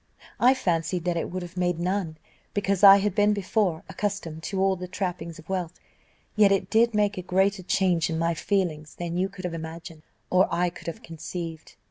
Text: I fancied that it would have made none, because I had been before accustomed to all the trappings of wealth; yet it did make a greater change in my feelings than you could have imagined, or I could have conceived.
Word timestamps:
I 0.39 0.55
fancied 0.55 1.03
that 1.05 1.15
it 1.15 1.29
would 1.29 1.43
have 1.43 1.55
made 1.55 1.77
none, 1.79 2.17
because 2.55 2.83
I 2.83 2.97
had 2.97 3.13
been 3.13 3.33
before 3.33 3.83
accustomed 3.87 4.41
to 4.45 4.59
all 4.59 4.75
the 4.75 4.87
trappings 4.87 5.37
of 5.37 5.47
wealth; 5.47 5.79
yet 6.35 6.51
it 6.51 6.71
did 6.71 6.95
make 6.95 7.19
a 7.19 7.21
greater 7.21 7.61
change 7.61 8.09
in 8.09 8.17
my 8.17 8.33
feelings 8.33 8.95
than 8.95 9.15
you 9.15 9.29
could 9.29 9.45
have 9.45 9.53
imagined, 9.53 10.01
or 10.31 10.47
I 10.51 10.71
could 10.71 10.87
have 10.87 11.03
conceived. 11.03 11.75